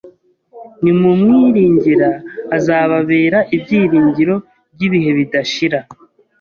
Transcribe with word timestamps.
nimumwiringira 0.83 2.09
azababera 2.57 3.39
ibyiringiro 3.55 4.35
byibihe 4.73 5.09
bidashira 5.17 5.79